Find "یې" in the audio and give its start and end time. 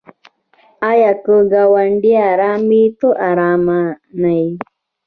4.39-4.47